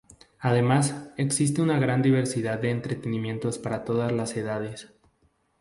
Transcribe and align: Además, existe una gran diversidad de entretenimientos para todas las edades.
Además, 0.39 1.11
existe 1.17 1.61
una 1.61 1.77
gran 1.77 2.01
diversidad 2.01 2.59
de 2.59 2.71
entretenimientos 2.71 3.59
para 3.59 3.85
todas 3.85 4.11
las 4.11 4.35
edades. 4.35 4.91